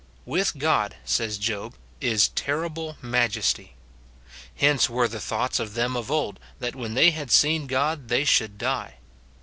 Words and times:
"With 0.25 0.57
God," 0.57 0.95
says 1.05 1.37
Job, 1.37 1.75
"is 1.99 2.29
terrible 2.29 2.97
majesty."* 3.03 3.75
Hence 4.55 4.89
were 4.89 5.07
the 5.07 5.19
thoughts 5.19 5.59
of 5.59 5.75
them 5.75 5.95
of 5.95 6.09
old, 6.09 6.39
that 6.59 6.75
when 6.75 6.95
they 6.95 7.11
had 7.11 7.29
seen 7.29 7.67
God 7.67 8.07
they 8.07 8.25
should 8.25 8.57
die. 8.57 8.95